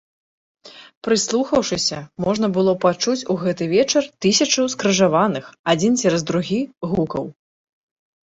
[1.07, 6.59] Прыслухаўшыся, можна было пачуць у гэты вечар тысячу скрыжаваных, адзін цераз другі,
[6.95, 7.25] гукаў.